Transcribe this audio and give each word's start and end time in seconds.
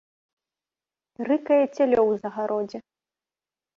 Рыкае 1.29 1.59
цялё 1.75 1.99
ў 2.09 2.25
загародзе. 2.25 2.79